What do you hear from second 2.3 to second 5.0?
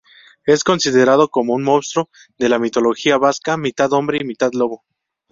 de la mitología vasca, mitad hombre y mitad lobo.